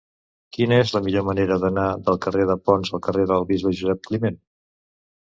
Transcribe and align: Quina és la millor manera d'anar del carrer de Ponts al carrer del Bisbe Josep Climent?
Quina 0.55 0.79
és 0.83 0.93
la 0.95 1.01
millor 1.07 1.25
manera 1.27 1.59
d'anar 1.65 1.85
del 2.09 2.19
carrer 2.25 2.49
de 2.53 2.57
Ponts 2.65 2.95
al 2.99 3.07
carrer 3.11 3.31
del 3.35 3.49
Bisbe 3.55 3.79
Josep 3.85 4.07
Climent? 4.13 4.45